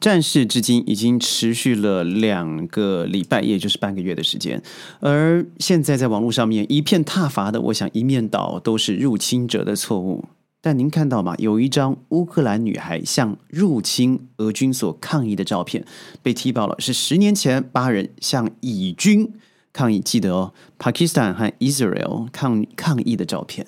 [0.00, 4.62] 战事至今已经持续了两个礼拜，也就是半个月的时间。
[5.00, 10.24] 而现在在网络上面一片挞伐的，我想一面倒都是入侵者的错误。
[10.60, 11.34] 但您看到吗？
[11.38, 15.84] 有一张乌克兰女孩向入侵俄军所抗议的照片
[16.22, 19.32] 被踢爆了，是十年前八人向以军
[19.72, 23.66] 抗议，记得哦，Pakistan 和 Israel 抗抗议的照片。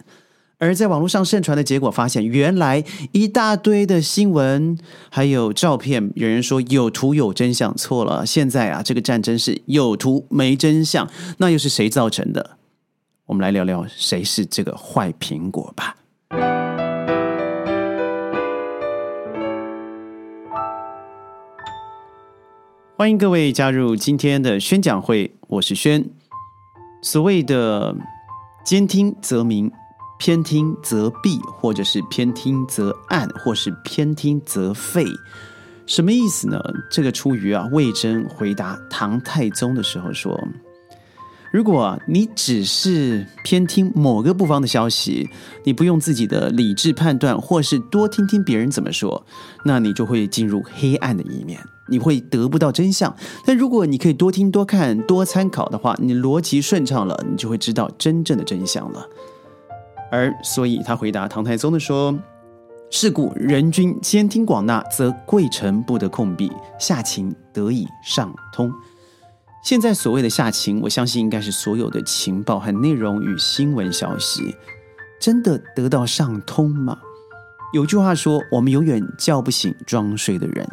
[0.58, 4.78] 而在网络上盛传的结果，发现原来一大堆的新闻
[5.10, 8.24] 还有照片，有人说有图有真相，错了。
[8.24, 12.56] 现在啊，这个战争是有图没真相，那又是谁造成的？
[13.26, 15.96] 我们来聊聊谁是这个坏苹果吧。
[22.96, 26.08] 欢迎各位加入今天的宣讲会，我是轩。
[27.02, 27.96] 所谓的
[28.64, 29.70] 兼听则明。
[30.18, 35.04] 偏听则弊，或者是偏听则暗，或是偏听则废，
[35.86, 36.58] 什么意思呢？
[36.90, 40.40] 这个出于啊，魏征回答唐太宗的时候说
[41.52, 45.28] ：“如果你只是偏听某个部方的消息，
[45.64, 49.26] 你不用自己的理智判断，或是多听听别人怎么说，
[49.64, 53.14] 那你就会进入黑暗的一面，你会得不到真相。
[53.44, 59.06] 但如果你可以多听、多看、多参考的话，你逻辑顺畅了，你就会知道真正的真相了。”
[60.14, 62.16] 而所以，他回答唐太宗的说
[62.88, 68.72] ：“是故人君兼听广纳，则贵臣不得控弊，下情得以上通。”
[69.64, 74.54] 现在所谓的下情，我相信应该是所有的情报和内容与新闻消息，
[75.20, 76.96] 真的得到上通吗？
[77.72, 80.64] 有句话说：“我们永远叫不醒装睡的人，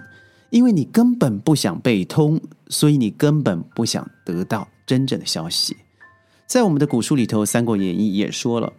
[0.52, 5.78] 因为你根本不想被通，所以你根本不想得到真正的消息。”
[6.46, 8.72] 在我们的古书里头，《三国演义》也说了。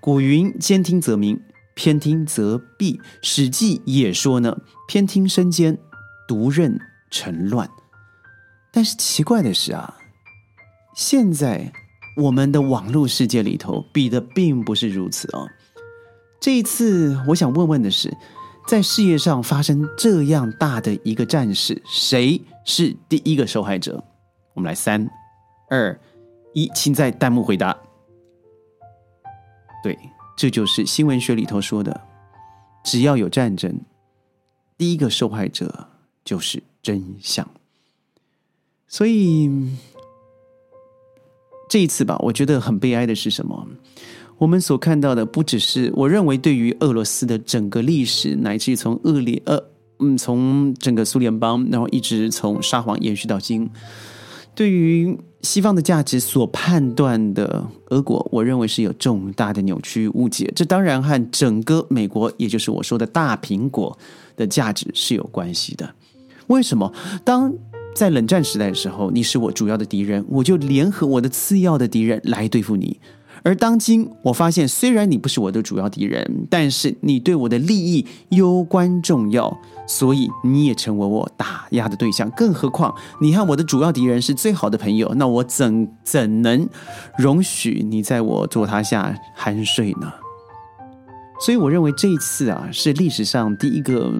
[0.00, 1.40] 古云：“兼听则明，
[1.74, 5.78] 偏听则弊。”《史记》也说呢：“偏听生奸，
[6.26, 6.78] 独任
[7.10, 7.68] 臣乱。”
[8.70, 9.96] 但是奇怪的是啊，
[10.94, 11.72] 现在
[12.16, 15.48] 我们的网络世界里头比的并不是如此哦。
[16.40, 18.16] 这一次，我想问问的是，
[18.68, 24.02] 在事业上发生这样大的一个战事，谁是第一个受害者？
[24.54, 25.08] 我们来三、
[25.68, 25.98] 二、
[26.54, 27.76] 一，请在弹幕回答。
[29.82, 29.98] 对，
[30.36, 32.00] 这就是新闻学里头说的，
[32.84, 33.80] 只要有战争，
[34.76, 35.88] 第一个受害者
[36.24, 37.48] 就是真相。
[38.86, 39.50] 所以
[41.68, 43.66] 这一次吧，我觉得很悲哀的是什么？
[44.38, 49.62] 我们所看到的不只是我认为对于俄罗斯的整个历史，乃至于从恶劣呃
[49.98, 53.68] 嗯，从整个苏联邦，然后一直从沙皇延续到今，
[54.58, 55.16] 对于。
[55.42, 60.52] 西方的价值所判断的俄国，我认为是有重大的扭曲误解。
[60.54, 63.96] 这当然和整个美国，也就是我说的大苹果
[64.36, 65.88] 的价值是有关系的。
[66.48, 66.92] 为什么？
[67.24, 67.54] 当
[67.94, 72.98] 在冷战时代的时候，你是我主要的敌人，我就联合我的次要的敌人来对付你。
[73.48, 82.30] 而当今，我发现虽然你不是我的主要敌人，但是你对我的利益攸关重要，所以你也成为我打压的对象。
[82.32, 86.68] 更何况你和我的主要敌人是最好的朋友，那我怎怎能
[87.16, 90.12] 容许你在我座榻下酣睡呢？
[91.40, 94.12] 所以，我认为这一次啊，是历史上第一个。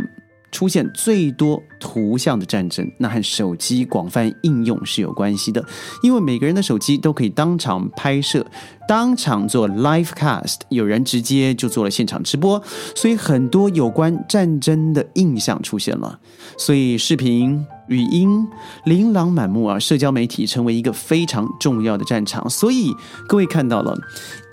[0.50, 5.64] 出现最多图像的战争，那和手机广泛应用是有关系的，
[6.02, 8.44] 因为每个人的手机都可以当场拍摄，
[8.88, 12.62] 当场做 live cast，有人直接就做了现场直播，
[12.94, 16.18] 所以很多有关战争的印象出现了，
[16.56, 18.48] 所以视频、语音
[18.84, 22.90] 琳琅满目啊，社交媒体成为一个非常重要的战场，所以
[23.28, 23.94] 各位看到了，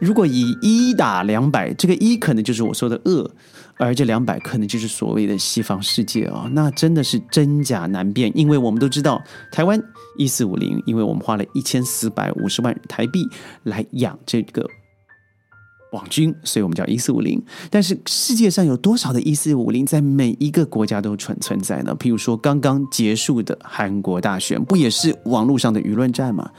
[0.01, 3.31] 如果以一打两百，这个一可能就是我说的恶。
[3.77, 8.31] 而这两百可能就是所谓的西方世界哦，那真的是真假难辨。
[8.37, 9.21] 因为我们都知道，
[9.51, 9.81] 台湾
[10.17, 13.27] 一四五零，因为我们花了一千四百五十万台币
[13.63, 14.65] 来养这个
[15.91, 17.43] 网军，所以我们叫一四五零。
[17.69, 21.95] 但是世界上有多少的一四五零在每一个国家都存存在呢？
[21.99, 26.49] 譬如说刚刚结束的韩国大选，不也是网络上的舆论战吗？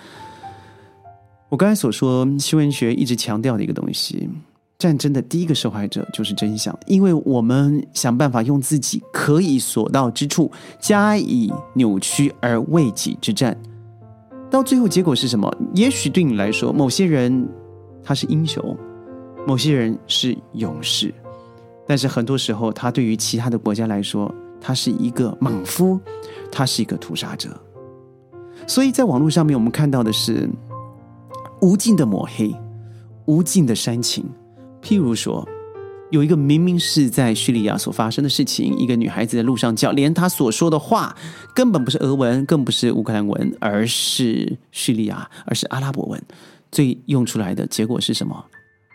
[1.49, 4.29] 我刚才所说，新闻学一直强调的一个东西。
[4.79, 13.57] 战争的第一个受害者就是真相，因为我们想办法用自己可以所到之处加以扭曲而为己之战，
[14.51, 15.51] 到最后结果是什么？
[15.75, 17.49] 也许对你来说，某些人
[18.05, 18.77] 他是英雄，
[19.47, 21.15] 某些人是勇士，
[21.87, 25.99] 但是很多时候，他对于其他的国家来说，他是一个莽夫，
[26.53, 27.49] 他是一个屠杀者。
[28.67, 30.47] 所以在网络上面，我们看到的是
[31.63, 32.55] 无尽的抹黑，
[33.25, 34.23] 无尽的煽情。
[34.87, 35.45] 譬如说，
[36.13, 41.17] 有一个明明是在叙利亚所发生的事情，一个女孩子在路上叫，连她所说的话
[41.53, 46.23] 根本不是俄文，更不是乌克兰文，而是叙利亚，而是阿拉伯文。
[46.71, 48.45] 最用出来的结果是什么？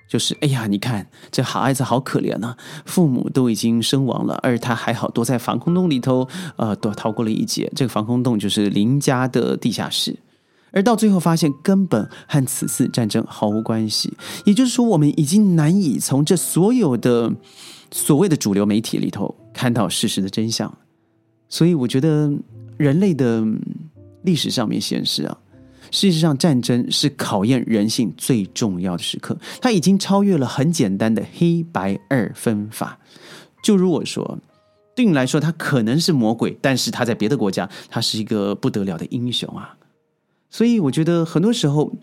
[0.10, 2.56] 就是哎呀，你看这孩子好可怜呐，
[2.86, 7.70] 父母都已经身亡了，而他还好躲在防空洞里头，呃，躲逃过了一劫。
[7.76, 10.16] 这个防空洞就是邻家的地下室。
[10.72, 14.14] 而到最后发现，根本和此次战争毫无关系。
[14.46, 17.32] 也就是说，我们已经难以从这所有的
[17.92, 20.74] 所谓的主流媒体里头看到事实的真相。
[21.50, 22.32] 所以，我觉得
[22.78, 23.46] 人类的
[24.24, 25.38] 历史上面显示啊，
[25.92, 29.38] 事实上战争是考验人性最重要的时刻。
[29.60, 32.98] 它已经超越了很简单的黑白二分法。
[33.62, 34.40] 就如我说，
[34.96, 39.76] 对你来说，他可能是魔鬼，但是他在别的国家，他是一个不得了的英雄啊。
[40.52, 41.94] 所以，我觉得很多时候，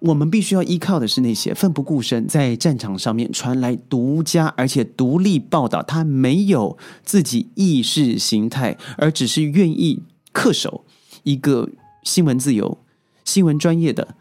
[0.00, 10.02] 我们必须要依靠的是那些奋不顾身在战场上面传来独家而且独立报道，他没有自己意识形态，而只是愿意
[10.34, 10.84] 恪守
[11.22, 11.70] 一个
[12.02, 12.76] 新闻自由、
[13.24, 14.14] 新闻专业的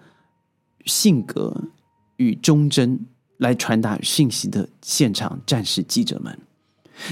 [0.85, 1.65] 性格
[2.15, 3.05] 与忠贞
[3.37, 6.39] 来传达信息的现场战士记者们。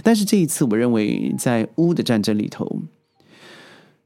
[0.02, 2.82] 但是这一次，我认为在乌的战争里头。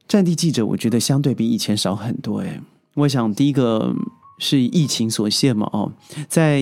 [0.08, 2.40] 战地记者，我觉得相对比以前少很多。
[2.40, 2.62] 哎，
[2.94, 3.94] 我想第一个
[4.40, 5.70] 是疫情所限嘛。
[5.74, 5.92] 哦，
[6.28, 6.60] 在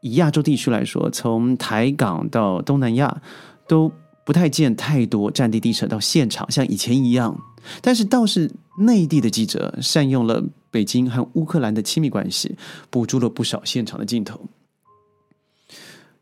[0.00, 3.22] 以亚洲地区来说，从台港到东南亚
[3.66, 3.90] 都
[4.26, 7.38] 不太见太多战地记者到现场，像以前一样。
[7.80, 12.54] 但是倒是内地的记者善用了北京和乌克兰的亲密关系，
[12.90, 14.38] 捕捉了不少现场的镜头。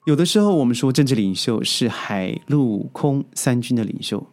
[0.05, 4.25] 有的时候我们说政治领袖是海陆空三军的领袖，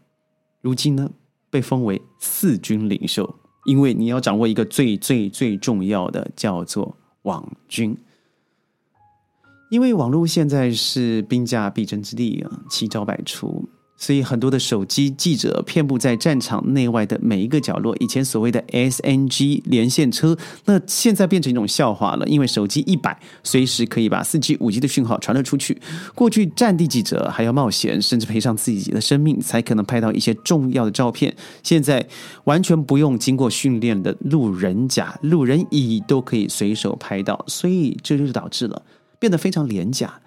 [0.62, 1.10] 如今呢？
[1.50, 3.36] 被封为四军领袖，
[3.66, 7.98] 因为你要掌握一个最最最重要的，叫做网军。
[9.70, 13.70] 因为网络现在是兵家必争之地啊，奇招百出。
[14.00, 17.94] 所以很多的手机记者遍布在战场内外的每一个角落。
[18.00, 22.26] 以前所谓的 SNG 连线车，那现在变成一种笑话了。
[22.26, 25.80] 因为手机一摆，随时可以把四 G、五 G 的讯号传了出去。
[26.16, 31.36] 过去战地记者还要冒险，甚至赔上自己的生命，才可能拍到一些重要的照片。
[31.62, 32.08] 现在
[32.46, 38.82] 完全不用经过训练的路人甲、路人乙都可以随手拍到，所以这就是导致了
[39.20, 40.22] 变得非常廉价。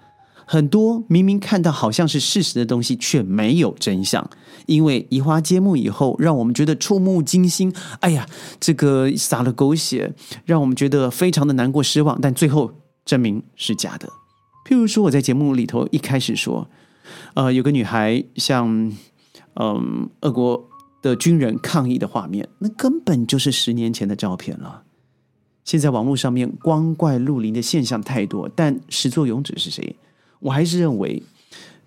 [0.46, 4.28] 很多明明看到好像是事实的东西，却没有真相，
[4.66, 7.72] 因为移花接木以后，让我们觉得触目惊心。
[8.00, 8.26] 哎呀，
[8.60, 10.12] 这个撒了狗血，
[10.44, 12.20] 让我们觉得非常的难过、失望。
[12.20, 12.72] 但最后
[13.04, 14.08] 证明是假的。
[14.68, 16.68] 譬如说，我在节目里头一开始说，
[17.34, 18.92] 呃，有个女孩向
[19.54, 20.68] 嗯俄国
[21.02, 24.82] 的军人抗议的画面，那根本就是十年前的照片了。
[25.64, 29.96] 现在网络上面光怪陆离的现象太多，但始作俑者是谁？
[30.42, 31.22] 我还是认为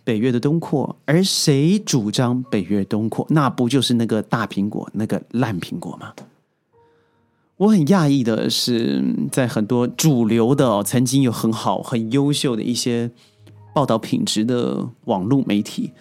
[0.03, 6.13] 北约的东扩，而谁主张北约东扩，那不就是那个大苹果，那个烂苹果吗？
[7.57, 13.09] 我很讶异的是，在很多主流的、曾经有很好、很优秀的一些
[13.73, 15.91] 报道品质的网络媒体，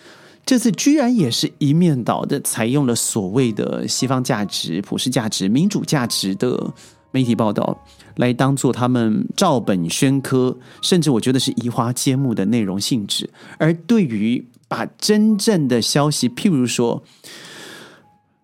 [0.44, 6.72] 这次居然也是一面倒的采用了所谓的西方价值、普世价值、民主价值的
[7.10, 7.80] 媒体报道。
[8.16, 13.30] 来当做他们照本宣科，甚至我觉得是移花接木的内容性质。
[13.58, 17.02] 而对于把真正的消息，譬如说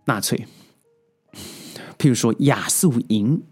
[0.04, 0.46] 纳粹，
[1.98, 3.42] 譬如说亚速营，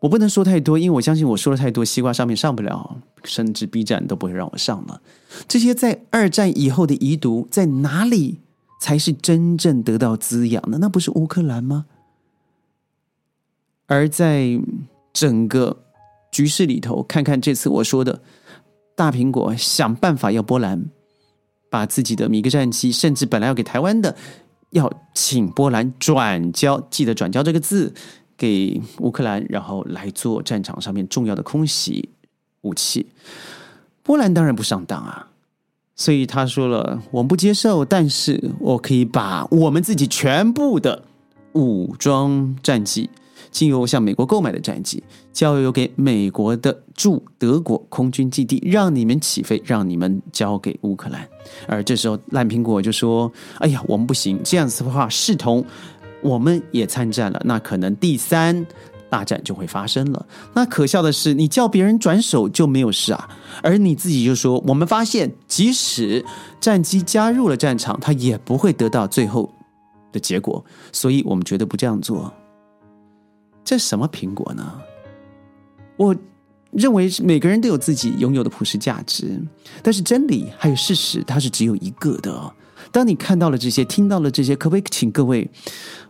[0.00, 5.00] 我不能说太多，因为我相信我说了太多，西瓜上面上不了，甚至 B 站都不会让我上了。
[5.48, 8.40] 这些在二战以后的遗毒，在哪里
[8.80, 10.78] 才是真正得到滋养的？
[10.78, 11.86] 那不是乌克兰吗？
[13.86, 14.58] 而在
[15.14, 15.84] 整个
[16.30, 18.20] 局势里头，看看这次我说的
[18.94, 20.84] 大苹果想办法要波兰
[21.70, 24.14] 把自己的米格战机，甚至本来要给台湾的，
[24.70, 27.94] 要请波兰转交，记得转交这个字
[28.36, 32.10] 给乌克兰，然后来做战场上面重要的空袭
[32.62, 33.06] 武器。
[34.02, 35.28] 波兰当然不上当啊，
[35.94, 41.04] 所以他说了，我们不接受，但是我可以把我们自己全部的
[41.52, 43.08] 武装战机。
[43.54, 45.00] 经由向美国购买的战机，
[45.32, 51.26] 交由给美国的驻德国空军基地，让你们起飞，让你们交给乌克兰。
[51.68, 55.64] 而这时候，烂苹果就说：“哎呀，我们不行，这样子的话，视同
[56.20, 58.66] 我们也参战了，那可能第三
[59.08, 60.26] 大战就会发生了。
[60.52, 63.28] 那可笑的是，你叫别人转手就没有事啊，
[63.62, 66.24] 而你自己就说，我们发现，即使
[66.58, 69.48] 战机加入了战场，它也不会得到最后
[70.10, 72.34] 的结果，所以我们绝对不这样做。”
[73.64, 74.80] 这什么苹果呢？
[75.96, 76.14] 我
[76.70, 79.40] 认为每个人都有自己拥有的普世价值，
[79.82, 82.52] 但是真理还有事实，它是只有一个的。
[82.92, 85.50] 当你看到了这些，听到了这些，可不可以请各位？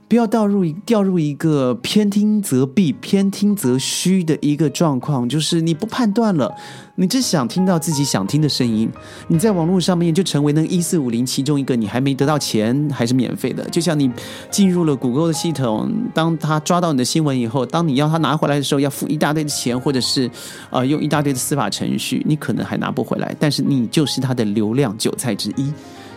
[0.06, 6.54] 不要掉入一掉入一个偏听则弊、偏听则虚的一个状况，就是你不判断了，
[6.96, 8.88] 你只想听到自己想听的声音，
[9.28, 14.08] 你在网络上面就成为那一四五零其中一个，你还没得到钱还是免费的，就像你
[14.50, 20.30] 进入了谷歌的系统，当他抓到你的新闻以后，当你要他拿回来的时候，要付一大堆的钱，或者是
[20.68, 25.72] 呃用一大堆的司法程序，你可能还拿不回来，但是你就是他的流量韭菜之一。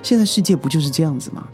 [0.08, 1.46] 现在世界不就是这样子吗？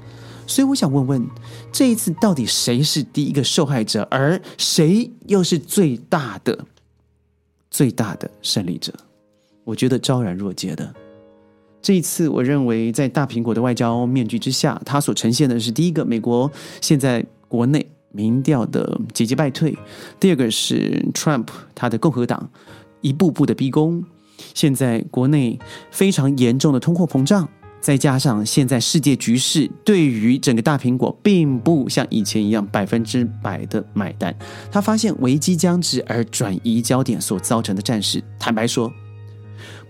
[0.45, 1.27] 所以我想问问，
[1.71, 6.63] 这一次到底谁是第一个受害者，而谁又是最大的、
[7.71, 8.93] 最大的胜利者？
[9.63, 10.93] 我觉得昭然若揭的。
[11.81, 19.73] 这一次，我认为在大苹果的外交面具之下，它所呈现的是第一个，美国现在国内民调的节节败退；
[20.19, 22.47] 第二个是 Trump 他的共和党
[23.01, 24.03] 一步步的逼宫，
[24.53, 25.57] 现在国内
[25.89, 27.49] 非常严重的通货膨胀。
[27.83, 34.33] 再加上现在世界局势对于整个大苹果并不像以前一样百分之百的买单，
[34.71, 38.89] 他发现危机将至而转移焦点所造成的战事，坦白说，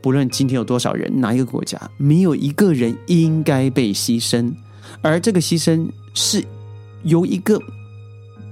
[0.01, 4.51] 不论今天有多少人，哪一个国家，没有一个人应该被牺牲，
[5.03, 6.43] 而这个牺牲是
[7.03, 7.59] 由一个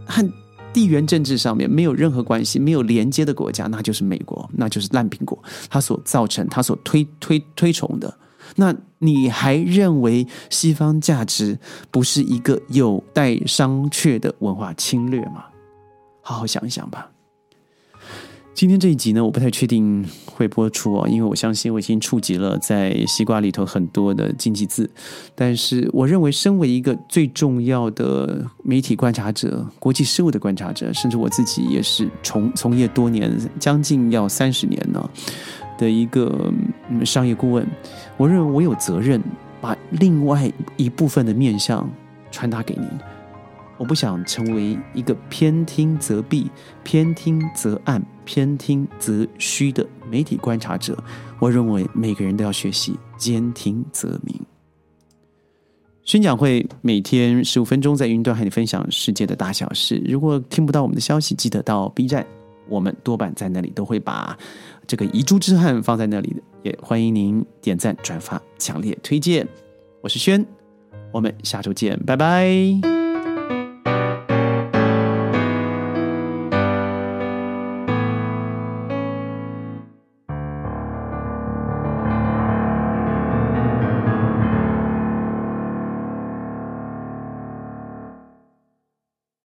[0.05, 0.31] 和
[0.71, 8.19] 地缘政治上面没有任何关系、没有连接的国家，那就是美国，那就是烂苹果，它所造成、它所推推推崇的。
[8.55, 11.57] 那你还认为西方价值
[11.89, 15.45] 不是一个有待商榷的文化侵略吗？
[16.21, 17.09] 好好想一想吧。
[18.53, 24.87] 今天这一集呢，我不太确定会播出哦，因为我相信我已经触及了在西瓜里头很多的禁忌字。
[25.33, 35.09] 但是，我认为身为一个最重要的媒体观察者、国际事务的观察者，甚至我自己也是从从业多年，将近要三十年呢。
[35.77, 36.53] 的一个
[37.03, 37.67] 商业顾问，
[38.21, 39.19] 我认为我有责任
[39.59, 40.47] 把另外
[40.77, 41.89] 一部分的面向
[42.31, 42.87] 传达给您。
[43.79, 46.47] 我不想成为一个偏听则弊、
[46.83, 50.95] 偏听则暗、偏听则虚的媒体观察者。
[51.39, 54.39] 我认为每个人都要学习兼听则明。
[56.03, 59.99] 宣讲会每天十五分钟，在云端和你分享世界的大小事。
[60.05, 62.23] 如果听不到我们的消息，记得到 B 站，
[62.71, 64.35] 我们多半在那里都会把。
[64.87, 69.47] 这个遗珠之憾放在那里的，也欢迎您点赞、转发、强烈推荐。
[70.01, 70.45] 我是轩，
[71.13, 72.90] 我们下周见，拜拜。